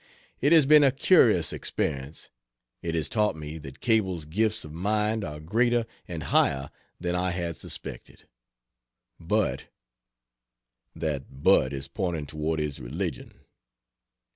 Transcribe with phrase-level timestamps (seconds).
[0.39, 2.31] It has been a curious experience.
[2.81, 7.29] It has taught me that Cable's gifts of mind are greater and higher than I
[7.29, 8.27] had suspected.
[9.19, 9.65] But
[10.95, 13.41] That "But" is pointing toward his religion.